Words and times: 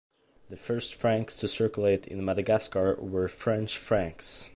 The 0.49 0.57
first 0.57 0.95
francs 0.95 1.37
to 1.37 1.47
circulate 1.47 2.07
in 2.07 2.25
Madagascar 2.25 2.95
were 2.99 3.27
French 3.27 3.77
francs. 3.77 4.49